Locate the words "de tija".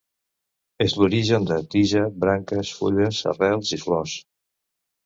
1.51-2.03